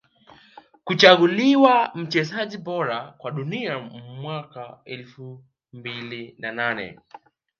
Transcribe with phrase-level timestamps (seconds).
[0.83, 5.43] Kuchaguliwa mchezaji bora wa Dunia mwaka elfu
[5.73, 6.99] mbili na nane